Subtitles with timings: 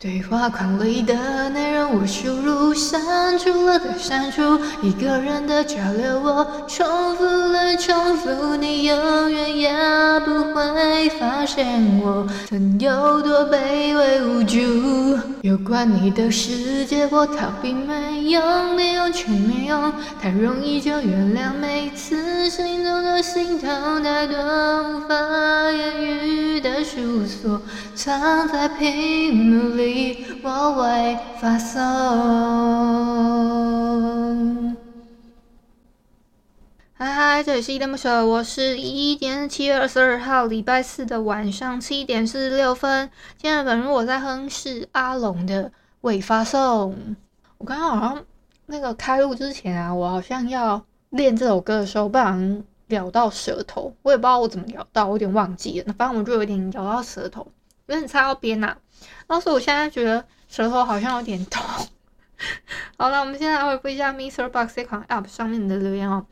[0.00, 6.86] 对话框里的内容我输入，删除了再删除，一个人的交流我重
[7.16, 9.72] 复了重复，你永远也
[10.20, 11.66] 不会发现
[12.00, 15.18] 我曾有多卑微无助。
[15.42, 19.92] 有关你的世界我逃避没用，没用全没用，
[20.22, 25.16] 太容易就原谅，每次心中的心痛太多无法
[25.72, 27.60] 言语的诉说，
[27.96, 29.87] 藏在屏幕里。
[30.42, 31.80] 我会发送。
[36.92, 39.48] 嗨嗨，这里是依依恋不舍，我是一点。
[39.48, 43.08] 七月二十二号，礼拜四的晚上七点四十六分。
[43.38, 45.64] 今天本日我在哼是阿龙的
[46.02, 46.92] 《未发送》。
[47.56, 48.24] 我刚刚好像
[48.66, 55.84] 那个开录之前啊，我好像要练这首歌的时候，不小心咬到舌头，我也不知道我怎么咬到，我有点忘记了。
[55.86, 57.46] 那反正我就有点咬到舌头，
[57.88, 58.76] 有点擦到边呐。
[59.26, 61.62] 但是我现在觉得舌头好像有点痛。
[62.96, 64.48] 好了，我们现在来回复一下 Mr.
[64.48, 66.24] Box 这款 App 上面的留言哦。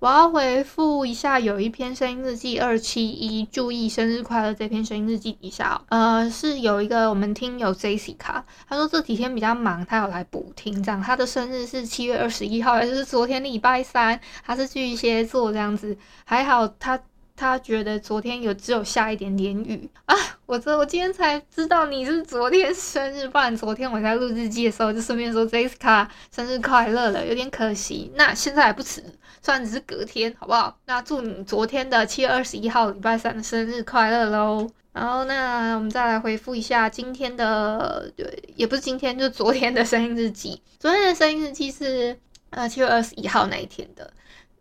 [0.00, 17.00] 我要回复一下，有一篇声音日记二七一，注意生日快乐这篇声音日记底下哦，呃，是有一个我们听友 Jessica，他说这几天比较忙，他有来补听，这样他的生日是七月二十一号，也就是昨天礼拜三，他是巨蟹座这样子，还好他。
[17.36, 20.16] 他觉得昨天有只有下一点点雨啊！
[20.46, 28.12] 我这我今天才知道你是昨天生日，不然昨天我在录日记的时候就顺便说 Jessica 生日快乐了，有点可惜。
[28.14, 29.02] 那现在还不迟，
[29.42, 30.78] 虽然只是隔天，好不好？
[30.86, 34.70] 那祝你昨天的七月二十一号礼拜三的生日快乐喽！
[34.92, 40.62] 然后那我们再来回复一下今天的，对，也不是今天，就是昨天的声音日记。
[40.78, 42.16] 昨天的声音日记是
[42.50, 44.08] 呃七月二十一号那一天的。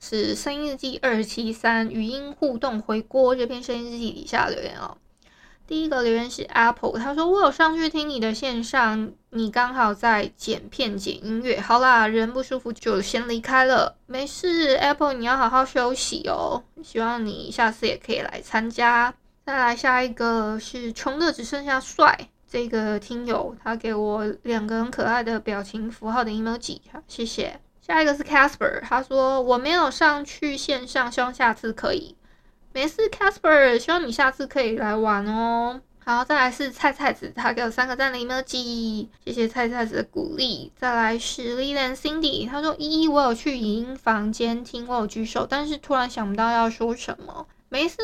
[0.00, 4.98] 是声音日记二七三语音互动回锅这篇声音日记底下留言哦。
[5.66, 11.60] 第一个留言是 Apple，他说我有上去听你的线上，你刚好在剪片剪音乐。
[11.60, 14.76] 好啦，人不舒服就先离开了，没事。
[14.76, 16.62] Apple，你要好好休息哦。
[16.84, 19.12] 希望你下次也可以来参加。
[19.44, 27.58] 再来下一个是穷的只剩下帅这个听友，他给我两个很可爱的表情符号的 emoji，好，谢谢。
[27.86, 32.16] 下一个是 Casper，他说我没有上去线上，希望下次可以。
[32.72, 35.80] 没事，Casper，希望你下次可以来玩哦。
[36.04, 40.72] 好，再来是菜菜子，他给我三个赞的 emoji，谢谢菜菜子的鼓励。
[40.76, 47.46] 再来是 Lilian Cindy，他说依依，我有去影音房间听，我有举手，但是突然想不到要说什么。
[47.68, 47.96] 没事，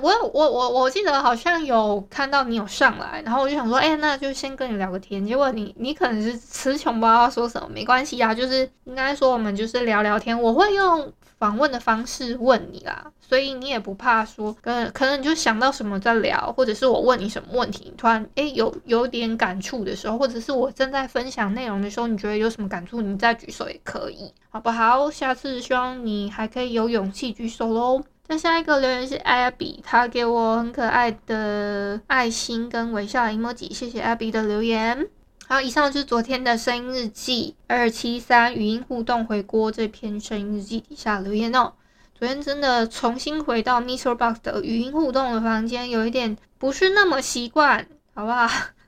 [0.00, 5.26] 我我我我记得好像有看到你有上来，然后我就想说，哎，那就先跟你聊个天。
[5.26, 10.40] 结果你你可能是词穷，不知道说什么，没关系呀，就是应该说我们就是聊聊天。
[10.40, 25.10] 我会用访问的方式问你啦，所以你也不怕说，跟可能你就想到什么在聊，或者是我问你什么问题，你突然哎有有点感触的时候，或者是我正在分享内容的时候，你觉得有什么感触，你再举手也可以，好不好？
[25.10, 28.00] 下次希望你还可以有勇气举手喽。
[28.30, 35.08] 那下一个留言是 Abby，他给我很可爱的爱心跟微笑 emoji，谢谢 Abby 的留言。
[35.46, 41.72] 好，以上就是昨天的声音日记二七三语音互动回锅这篇声音日记底下留言哦。
[42.14, 48.46] 昨天真的重新回到 Mr Box 的语音互动的房间，有一点不是那么习惯，好不好？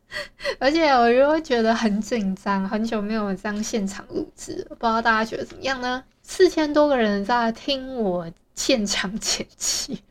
[0.61, 6.05] 而且我就会觉得很紧张，很久没有这样现场录制，不知道大家觉得怎么样呢？
[6.23, 8.31] 四千多个人在听我。
[8.61, 10.03] 现场剪辑，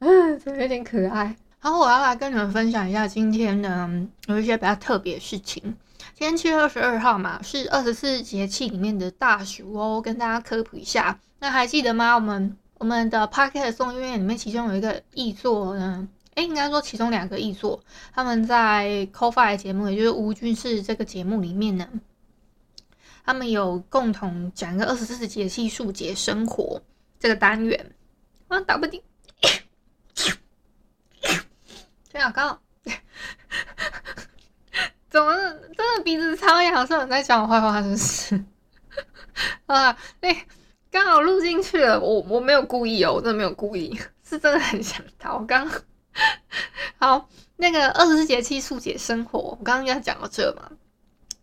[0.00, 1.34] 嗯， 怎么有点可爱？
[1.62, 3.90] 然后，我要来跟你们分享一下今天呢
[4.26, 5.62] 有一些比较特别的事情。
[6.14, 11.18] 今天七月二十二号嘛，是二十四节气里面的大暑哦，跟大家科普一下。
[11.38, 12.14] 那还记得吗？
[12.14, 17.82] 我们我们的 Podcast 送音乐里面，其中有一个译作呢，诶，应该说其中两个译作，
[18.12, 21.88] 他们在 CoFi 节目，也就是吴军士这个节目里面呢，
[23.24, 26.82] 他们有共同讲一个二十四节气数节生活。
[27.22, 27.94] 这个单元，
[28.48, 29.00] 啊，打不定，
[32.12, 32.60] 这样刚，
[35.08, 38.44] 怎么真的鼻子超痒，好像有人在讲我坏话，是不是？
[39.66, 40.36] 啊，那
[40.90, 43.96] 刚好录进去了，我我没有故意哦，我真的没有故意，
[44.28, 45.36] 是真的很想逃。
[45.36, 45.70] 我刚
[46.98, 50.72] 好那个二十四节气数解生活，我刚刚要讲到这嘛，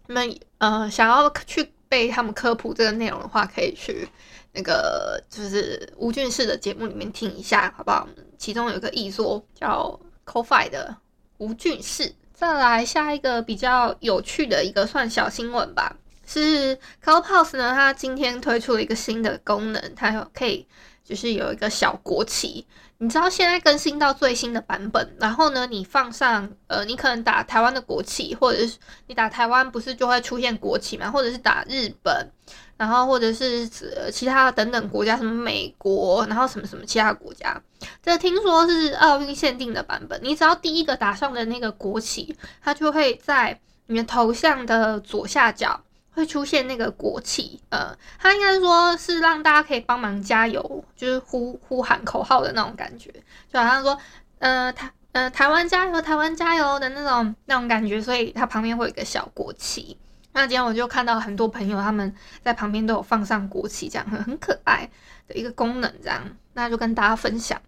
[0.08, 0.24] 那
[0.58, 4.08] 呃想要去被他们科普这个内容的话，可以去。
[4.54, 8.08] 那个就是吴俊士的节目里面听一下，好不好？
[8.38, 10.96] 其中有一个译作叫 “cofi” 的
[11.40, 12.14] 吴俊士。
[12.34, 15.98] 再来下一个比较有趣的一个算小新闻吧，
[16.32, 20.68] 是 Clubhouse 呢，它今天推出了一个新的功能，它有可以
[21.04, 22.68] 就是有一个小国旗。
[23.00, 28.78] 你知道现在更新到最新的版本，然后呢，你放上呃，你可能打台湾的国旗，或者是
[29.08, 32.30] 你打台湾不是就会出现国旗嘛，或者是打日本，
[32.78, 37.60] 然后或者是呃其他等等国家，什么美国，然后什么什么其他国家，
[38.04, 40.20] 这听说是奥运限定的版本。
[40.22, 45.82] 你只要第一个打上的那个国旗，它就会在你的头像的左下角。
[46.20, 53.10] 会出现那个国旗，呃，他应该说是让大家可以帮忙加油，就是呼呼喊口号的那种感觉，
[53.52, 53.98] 就好像说，
[54.40, 59.98] 呃，台呃台湾加油，台湾加油的那种那种感觉，所以它旁边会有一个小国旗。
[60.32, 64.90] 那今天我就看到很多朋友他们在旁边都有放上国旗，这样很很可爱
[65.28, 66.24] 的一个功能，这样，
[66.54, 67.60] 那就跟大家分享。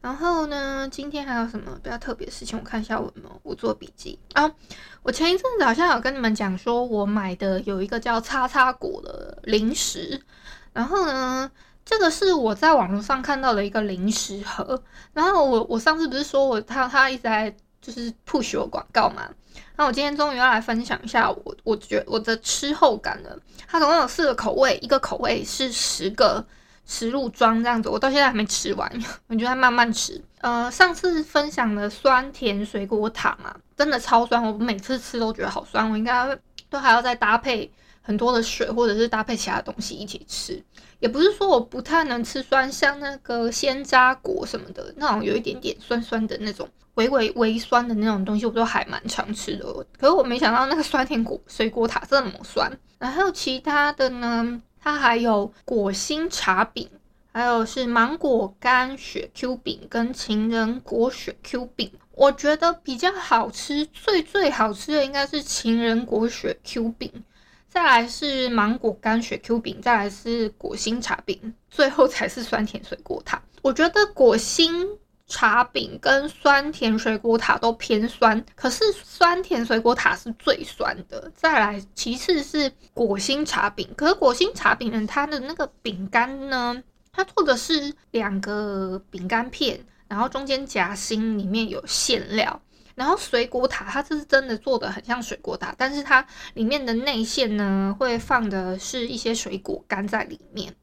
[0.00, 2.58] 然后呢，今天还有什么比较特别的事情？
[2.58, 4.50] 我看一下我有没有我做笔记啊。
[5.02, 10.20] 我前一阵子好像有跟你们讲说，我买的有一个叫叉叉果的零食。
[10.74, 11.50] 然后呢，
[11.86, 14.82] 这个是我在网络上看到的一个零食盒。
[15.14, 19.28] 然后我我上次不是说我他他一直在就是 push 我广告嘛？
[19.76, 23.38] 那我今天终于要来分享一下我我觉我的吃后感了。
[23.68, 26.44] 它总共有四个口味，一个口味是十个。
[26.86, 28.92] 食入装这样子，我到现在还没吃完，
[29.28, 30.22] 我就在慢慢吃。
[30.42, 36.38] 呃，上次分享的酸甜水果塔嘛，真的超酸，我每次吃都觉得好酸，我应该
[36.68, 37.72] 都还要再搭配
[38.06, 40.62] 很多的水，或者是搭配其他东西一起吃。
[41.00, 49.64] 也不是说我不太能吃酸，像那个鲜榨果什么的那种有一点点酸酸的那种微微微酸的那种东西，我都还蛮常吃的。
[49.98, 52.70] 可是我没想到那个酸甜果水果塔这么酸。
[52.98, 54.60] 然后其他的呢？
[54.80, 56.86] 它还有果心茶饼，
[57.32, 61.90] 还有是芒果干雪 Q 饼跟情人果雪 Q 饼。
[62.12, 67.10] 我觉得比较好吃，最最好吃的应该是情人果雪 Q 饼，
[67.74, 73.42] 再来是芒果干雪 Q 饼，再来是果心茶饼，最后才是酸甜水果塔。
[73.62, 74.88] 我觉得果心。
[75.26, 81.32] 茶饼跟酸甜水果塔都偏酸，可是酸甜水果塔是最酸的。
[81.34, 86.80] 再来，其次是果心茶饼，可是果心茶饼呢，它的那个饼干呢，
[87.10, 92.60] 它做的是两个饼干片，然后中间夹心，里面有馅料。
[92.94, 100.74] 然后水果塔，它这是真的做的很像水果塔，但是它里面的内馅呢，会放的是一些水果干在里面，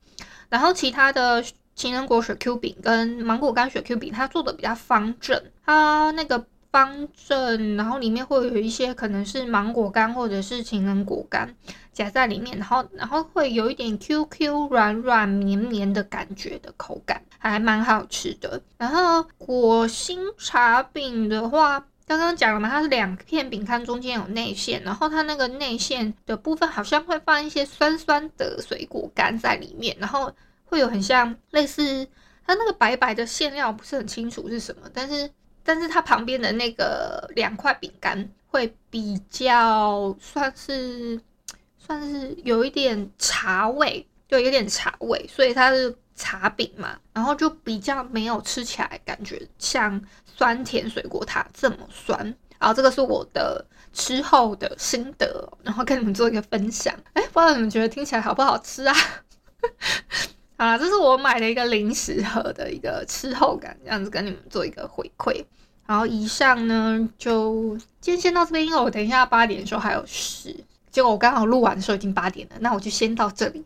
[0.49, 1.43] 然后其他的。
[1.73, 11.55] 情人果雪 Q 饼跟芒果干雪 Q 饼，它做的比较方正，它那个方正，然后里面会有一些可能是芒果干或者是情人果干
[11.93, 18.61] 夹在里面，然后然后会有一点 Q Q 软软绵绵的感觉的口感，还蛮好吃的。
[18.77, 21.83] 然后果心茶饼的话，
[22.17, 30.31] 刚刚讲了嘛，它是两片饼干中间有内馅，然后它那个内馅的部分好像会放一些酸酸的水果干在里面，然后。
[30.63, 32.07] 会有很像类似
[32.47, 35.29] 它那个白白的馅料，不是很清楚是什么，但是
[35.65, 41.19] 但是它旁边的那个两块饼干会比较算是
[41.77, 52.19] 算是有一点茶味，就有点茶味，所以它是茶饼嘛，然后就比较没有吃起来感觉像酸甜水果塔这么酸，
[52.59, 56.93] 然后这个是我的吃后的心得，然后跟你们做一个分享。
[57.13, 58.95] 哎，不知道你们觉得听起来好不好吃啊？
[60.57, 65.43] 好啦，这是我买的一个零食盒的一个吃后感，这样子跟你们做一个回馈。
[65.87, 70.55] 然后以上呢，就今天先到这边，因为我等一下八点的时候还有事。
[70.91, 73.65] 结果我刚好录完的时候已经八点了，那我就先到这里。